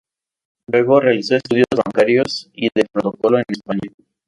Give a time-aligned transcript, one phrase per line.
[0.65, 3.93] Luego, realizó estudios bancarios y de protocolo en España.